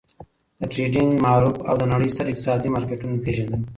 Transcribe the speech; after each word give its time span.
د 0.59 0.61
ټریډینګ 0.71 1.11
معرف 1.23 1.55
او 1.69 1.75
د 1.81 1.83
نړۍ 1.93 2.09
ستر 2.13 2.25
اقتصادي 2.29 2.69
مارکیټونه 2.75 3.15
پیږندل! 3.25 3.61